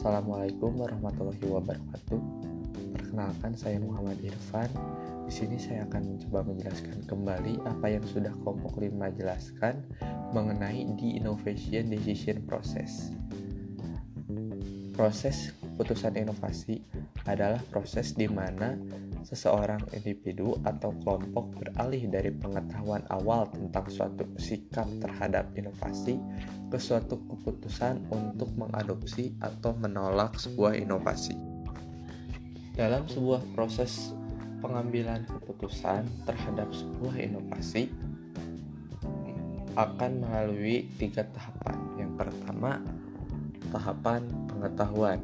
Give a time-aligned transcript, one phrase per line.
[0.00, 2.20] Assalamualaikum warahmatullahi wabarakatuh.
[2.96, 4.72] Perkenalkan saya Muhammad Irfan.
[5.28, 9.84] Di sini saya akan mencoba menjelaskan kembali apa yang sudah kelompok 5 jelaskan
[10.32, 13.12] mengenai di innovation decision process.
[14.96, 16.80] Proses keputusan inovasi
[17.28, 18.80] adalah proses di mana
[19.24, 26.16] seseorang individu atau kelompok beralih dari pengetahuan awal tentang suatu sikap terhadap inovasi
[26.70, 31.34] ke suatu keputusan untuk mengadopsi atau menolak sebuah inovasi.
[32.74, 34.14] Dalam sebuah proses
[34.60, 37.90] pengambilan keputusan terhadap sebuah inovasi
[39.74, 41.78] akan melalui tiga tahapan.
[41.96, 42.80] Yang pertama,
[43.72, 45.18] tahapan pengetahuan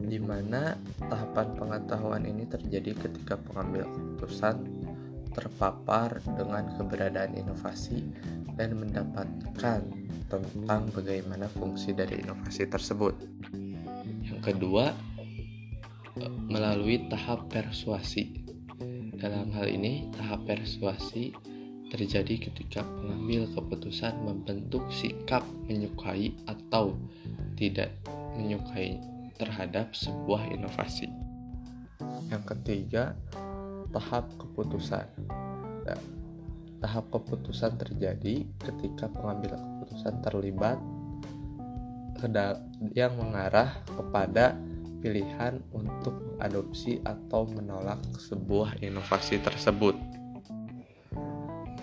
[0.00, 0.76] di mana
[1.08, 4.60] tahapan pengetahuan ini terjadi ketika pengambil keputusan
[5.36, 8.00] terpapar dengan keberadaan inovasi
[8.56, 9.84] dan mendapatkan
[10.32, 13.14] tentang bagaimana fungsi dari inovasi tersebut.
[14.24, 14.96] Yang kedua,
[16.48, 18.48] melalui tahap persuasi.
[19.16, 21.32] Dalam hal ini, tahap persuasi
[21.92, 26.96] terjadi ketika pengambil keputusan membentuk sikap menyukai atau
[27.54, 27.94] tidak
[28.36, 28.98] menyukai
[29.36, 31.08] terhadap sebuah inovasi.
[32.28, 33.16] Yang ketiga,
[33.92, 35.06] tahap keputusan.
[35.86, 36.00] Nah,
[36.82, 40.78] tahap keputusan terjadi ketika pengambil keputusan terlibat
[42.96, 44.56] yang mengarah kepada
[45.04, 49.94] pilihan untuk adopsi atau menolak sebuah inovasi tersebut.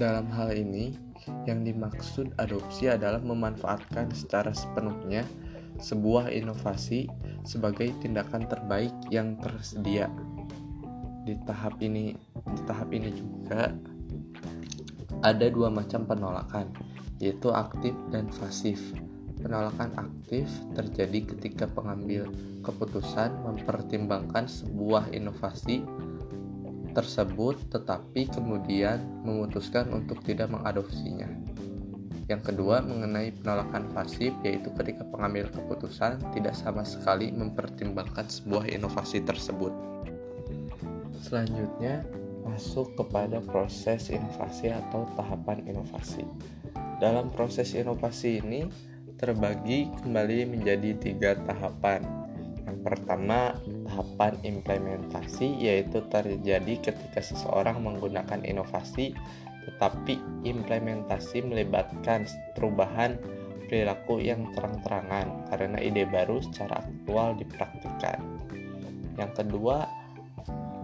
[0.02, 0.98] Dalam hal ini,
[1.48, 5.24] yang dimaksud adopsi adalah memanfaatkan secara sepenuhnya
[5.80, 7.10] sebuah inovasi
[7.48, 10.12] sebagai tindakan terbaik yang tersedia.
[11.24, 12.14] Di tahap ini,
[12.52, 13.72] di tahap ini juga
[15.24, 16.68] ada dua macam penolakan,
[17.24, 18.80] yaitu aktif dan pasif.
[19.40, 22.28] Penolakan aktif terjadi ketika pengambil
[22.64, 25.84] keputusan mempertimbangkan sebuah inovasi
[26.94, 31.28] tersebut tetapi kemudian memutuskan untuk tidak mengadopsinya.
[32.32, 39.28] Yang kedua, mengenai penolakan pasif, yaitu ketika pengambil keputusan tidak sama sekali mempertimbangkan sebuah inovasi
[39.28, 39.76] tersebut.
[41.20, 42.08] Selanjutnya,
[42.48, 46.24] masuk kepada proses inovasi atau tahapan inovasi.
[47.04, 48.72] Dalam proses inovasi ini
[49.20, 52.04] terbagi kembali menjadi tiga tahapan.
[52.64, 59.12] Yang pertama, tahapan implementasi, yaitu terjadi ketika seseorang menggunakan inovasi
[59.68, 63.16] tetapi implementasi melibatkan perubahan
[63.68, 68.22] perilaku yang terang-terangan karena ide baru secara aktual dipraktikkan.
[69.18, 69.90] Yang kedua,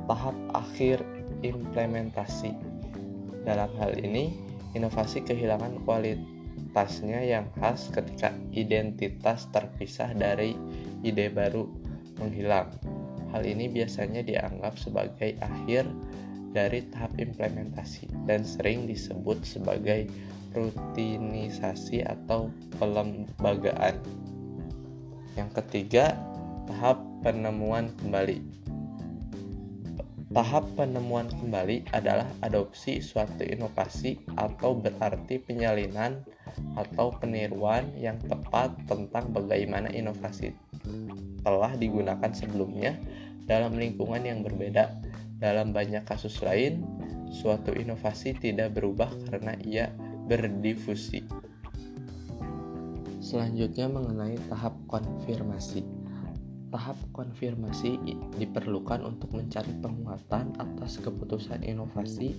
[0.10, 1.06] tahap akhir
[1.46, 2.56] implementasi.
[3.46, 4.34] Dalam hal ini,
[4.74, 10.58] inovasi kehilangan kualitasnya yang khas ketika identitas terpisah dari
[11.06, 11.70] ide baru
[12.20, 12.74] menghilang.
[13.30, 15.86] Hal ini biasanya dianggap sebagai akhir
[16.52, 20.10] dari tahap implementasi dan sering disebut sebagai
[20.54, 22.50] rutinisasi atau
[22.82, 24.02] pelembagaan.
[25.38, 26.18] Yang ketiga,
[26.66, 28.42] tahap penemuan kembali.
[30.30, 36.22] Tahap penemuan kembali adalah adopsi suatu inovasi atau berarti penyalinan
[36.78, 40.54] atau peniruan yang tepat tentang bagaimana inovasi
[41.42, 42.94] telah digunakan sebelumnya
[43.50, 44.94] dalam lingkungan yang berbeda
[45.40, 46.84] dalam banyak kasus lain,
[47.32, 49.88] suatu inovasi tidak berubah karena ia
[50.28, 51.24] berdifusi.
[53.24, 55.88] Selanjutnya mengenai tahap konfirmasi.
[56.70, 57.98] Tahap konfirmasi
[58.38, 62.36] diperlukan untuk mencari penguatan atas keputusan inovasi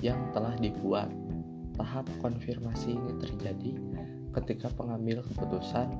[0.00, 1.12] yang telah dibuat.
[1.74, 3.70] Tahap konfirmasi ini terjadi
[4.40, 5.90] ketika pengambil keputusan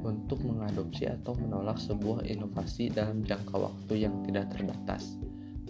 [0.00, 5.20] untuk mengadopsi atau menolak sebuah inovasi dalam jangka waktu yang tidak terbatas.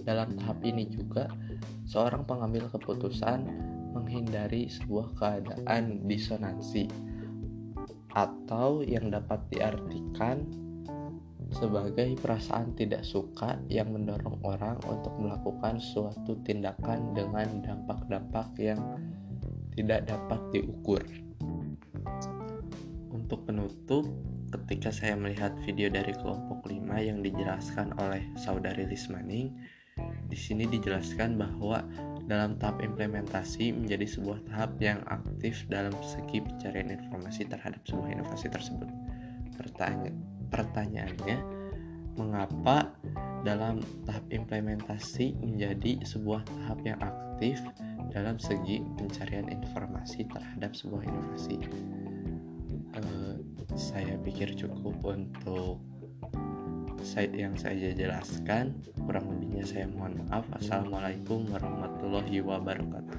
[0.05, 1.29] Dalam tahap ini juga,
[1.85, 3.45] seorang pengambil keputusan
[3.93, 6.87] menghindari sebuah keadaan disonansi
[8.11, 10.43] atau yang dapat diartikan
[11.51, 18.79] sebagai perasaan tidak suka yang mendorong orang untuk melakukan suatu tindakan dengan dampak-dampak yang
[19.75, 21.03] tidak dapat diukur.
[23.11, 24.07] Untuk penutup,
[24.51, 29.55] ketika saya melihat video dari kelompok 5 yang dijelaskan oleh saudari Lismaning,
[30.31, 31.83] di sini dijelaskan bahwa
[32.31, 38.47] dalam tahap implementasi menjadi sebuah tahap yang aktif dalam segi pencarian informasi terhadap sebuah inovasi
[38.47, 38.87] tersebut.
[39.59, 40.15] Pertanya
[40.55, 41.39] pertanyaannya,
[42.15, 42.95] mengapa
[43.43, 47.59] dalam tahap implementasi menjadi sebuah tahap yang aktif
[48.15, 51.59] dalam segi pencarian informasi terhadap sebuah inovasi?
[52.95, 53.39] Uh,
[53.75, 55.83] saya pikir cukup untuk
[57.01, 58.77] saya yang saya jelaskan
[59.09, 63.19] kurang lebihnya saya mohon maaf assalamualaikum warahmatullahi wabarakatuh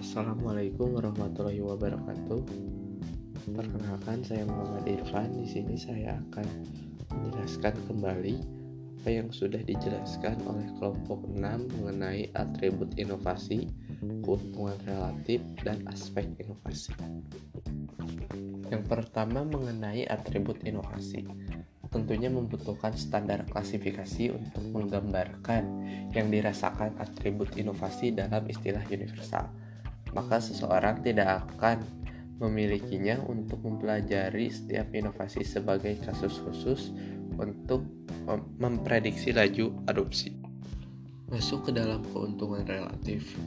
[0.00, 2.42] Assalamualaikum warahmatullahi wabarakatuh.
[3.54, 5.32] Perkenalkan saya Muhammad Irfan.
[5.38, 6.46] Di sini saya akan
[7.14, 8.59] menjelaskan kembali
[9.00, 11.40] apa yang sudah dijelaskan oleh kelompok 6
[11.80, 13.72] mengenai atribut inovasi,
[14.20, 16.92] keuntungan relatif, dan aspek inovasi.
[18.68, 21.24] Yang pertama mengenai atribut inovasi.
[21.88, 25.64] Tentunya membutuhkan standar klasifikasi untuk menggambarkan
[26.12, 29.48] yang dirasakan atribut inovasi dalam istilah universal
[30.14, 31.82] maka seseorang tidak akan
[32.40, 36.90] memilikinya untuk mempelajari setiap inovasi sebagai kasus khusus
[37.36, 37.84] untuk
[38.60, 40.30] memprediksi laju adopsi.
[41.30, 43.38] Masuk ke dalam keuntungan relatif.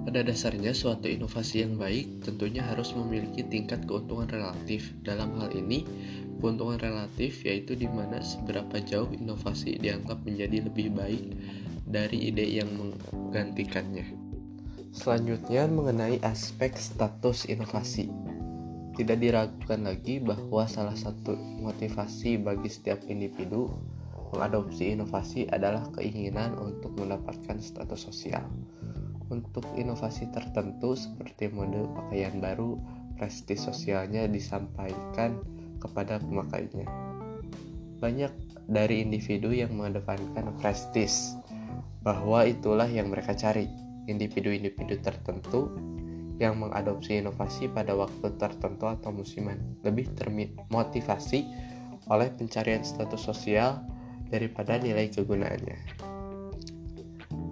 [0.00, 4.96] Pada dasarnya, suatu inovasi yang baik tentunya harus memiliki tingkat keuntungan relatif.
[5.04, 5.84] Dalam hal ini,
[6.40, 11.24] keuntungan relatif yaitu di mana seberapa jauh inovasi dianggap menjadi lebih baik
[11.84, 14.08] dari ide yang menggantikannya.
[14.90, 18.10] Selanjutnya mengenai aspek status inovasi.
[18.96, 23.70] Tidak diragukan lagi bahwa salah satu motivasi bagi setiap individu
[24.30, 28.46] mengadopsi inovasi adalah keinginan untuk mendapatkan status sosial.
[29.30, 32.78] Untuk inovasi tertentu seperti mode pakaian baru,
[33.14, 35.38] prestis sosialnya disampaikan
[35.78, 36.86] kepada pemakainya.
[38.02, 38.32] Banyak
[38.66, 41.36] dari individu yang mengedepankan prestis
[42.00, 43.68] bahwa itulah yang mereka cari
[44.08, 45.68] individu-individu tertentu
[46.40, 51.44] yang mengadopsi inovasi pada waktu tertentu atau musiman lebih termotivasi
[52.08, 53.84] oleh pencarian status sosial
[54.30, 55.78] daripada nilai kegunaannya.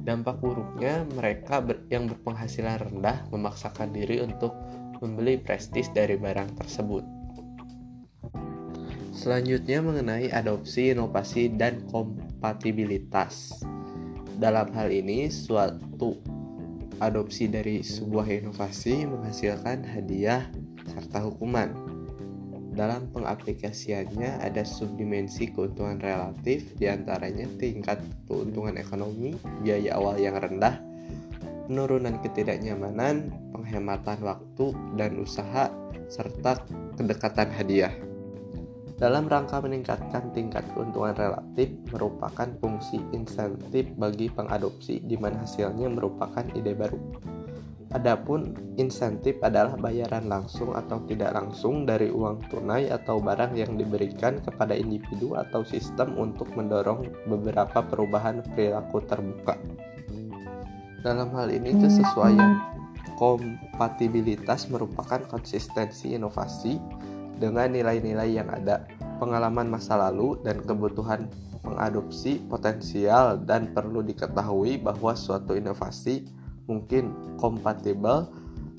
[0.09, 4.57] Dampak buruknya, mereka ber yang berpenghasilan rendah memaksakan diri untuk
[5.05, 7.05] membeli prestis dari barang tersebut.
[9.13, 13.61] Selanjutnya mengenai adopsi, inovasi, dan kompatibilitas.
[14.39, 16.23] Dalam hal ini, suatu
[17.03, 20.47] adopsi dari sebuah inovasi menghasilkan hadiah
[20.87, 21.98] serta hukuman.
[22.79, 27.99] Dalam pengaplikasiannya ada subdimensi keuntungan relatif di antaranya tingkat
[28.31, 29.35] keuntungan ekonomi,
[29.67, 30.79] biaya awal yang rendah,
[31.67, 35.75] penurunan ketidaknyamanan, penghematan waktu dan usaha,
[36.07, 36.63] serta
[36.95, 37.91] kedekatan hadiah.
[38.95, 46.47] Dalam rangka meningkatkan tingkat keuntungan relatif merupakan fungsi insentif bagi pengadopsi di mana hasilnya merupakan
[46.55, 46.99] ide baru.
[47.89, 54.45] Adapun insentif adalah bayaran langsung atau tidak langsung dari uang tunai atau barang yang diberikan
[54.45, 59.57] kepada individu atau sistem untuk mendorong beberapa perubahan perilaku terbuka.
[61.01, 62.61] Dalam hal ini kesesuaian
[63.17, 66.77] kompatibilitas merupakan konsistensi inovasi
[67.41, 68.85] dengan nilai-nilai yang ada,
[69.17, 71.25] pengalaman masa lalu, dan kebutuhan
[71.65, 76.27] mengadopsi potensial dan perlu diketahui bahwa suatu inovasi
[76.69, 78.29] mungkin kompatibel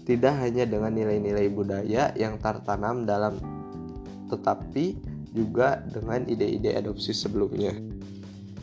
[0.05, 3.35] tidak hanya dengan nilai-nilai budaya yang tertanam dalam
[4.29, 4.95] tetapi
[5.33, 7.73] juga dengan ide-ide adopsi sebelumnya.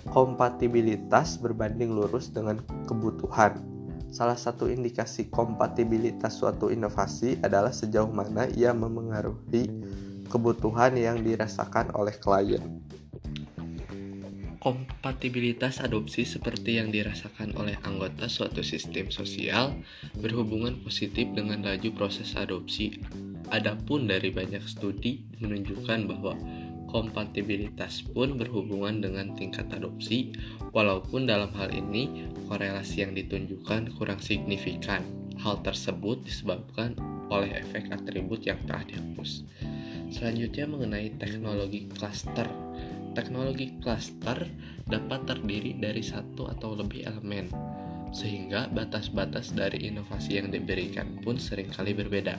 [0.07, 3.77] Kompatibilitas berbanding lurus dengan kebutuhan
[4.17, 9.69] Salah satu indikasi kompatibilitas suatu inovasi adalah sejauh mana ia memengaruhi
[10.33, 12.63] kebutuhan yang dirasakan oleh klien.
[14.67, 19.79] Kompatibilitas adopsi seperti yang dirasakan oleh anggota suatu sistem sosial
[20.19, 22.99] berhubungan positif dengan laju proses adopsi.
[23.55, 26.35] Adapun dari banyak studi menunjukkan bahwa
[26.91, 30.35] kompatibilitas pun berhubungan dengan tingkat adopsi,
[30.75, 35.07] walaupun dalam hal ini korelasi yang ditunjukkan kurang signifikan.
[35.47, 36.99] Hal tersebut disebabkan
[37.31, 39.47] oleh efek atribut yang telah dihapus.
[40.11, 42.51] Selanjutnya mengenai teknologi cluster.
[43.17, 44.45] Teknologi cluster
[44.85, 47.49] dapat terdiri dari satu atau lebih elemen,
[48.13, 52.37] sehingga batas-batas dari inovasi yang diberikan pun sering kali berbeda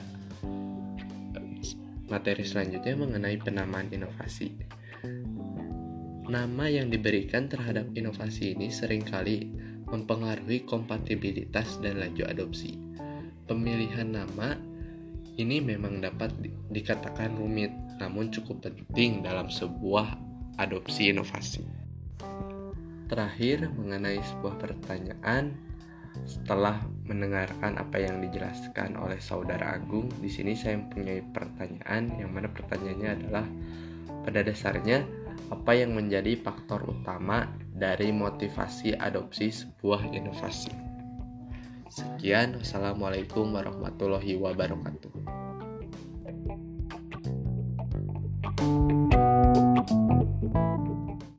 [2.08, 4.56] Materi selanjutnya mengenai penamaan inovasi.
[6.24, 9.52] Nama yang diberikan terhadap inovasi ini sering kali
[9.84, 12.80] mempengaruhi kompatibilitas dan laju adopsi.
[13.44, 14.56] Pemilihan nama
[15.36, 20.27] ini memang dapat di dikatakan rumit, namun cukup penting dalam sebuah
[20.58, 21.62] adopsi inovasi.
[23.08, 25.56] Terakhir, mengenai sebuah pertanyaan,
[26.26, 32.50] setelah mendengarkan apa yang dijelaskan oleh saudara Agung, di sini saya mempunyai pertanyaan yang mana
[32.50, 33.46] pertanyaannya adalah
[34.26, 35.06] pada dasarnya
[35.48, 40.74] apa yang menjadi faktor utama dari motivasi adopsi sebuah inovasi.
[41.88, 45.37] Sekian, wassalamualaikum warahmatullahi wabarakatuh.